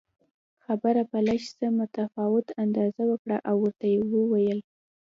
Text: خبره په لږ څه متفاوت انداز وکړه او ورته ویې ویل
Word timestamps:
خبره 0.65 1.01
په 1.11 1.17
لږ 1.27 1.41
څه 1.59 1.65
متفاوت 1.79 2.47
انداز 2.63 2.93
وکړه 3.09 3.37
او 3.49 3.55
ورته 3.63 3.85
ویې 4.11 4.23
ویل 4.31 4.59